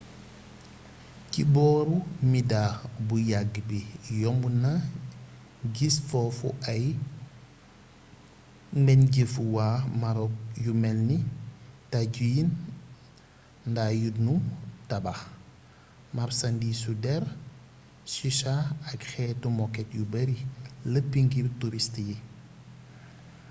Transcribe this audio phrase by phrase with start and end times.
[1.31, 1.97] ci booru
[2.31, 2.63] midha
[3.07, 3.79] bu yàgg bi
[4.21, 4.83] yomb nag
[5.87, 6.83] is foofu ay
[8.81, 10.33] mbenjeefu waa marok
[10.63, 11.17] yu melni
[11.91, 12.49] tajin
[13.71, 14.33] nda yu nu
[14.89, 15.19] tabax
[16.15, 17.23] marsandiisu der
[18.11, 18.55] chicha
[18.91, 20.37] ak xeeti moket yu bare
[20.93, 22.15] lepp ngir turist yi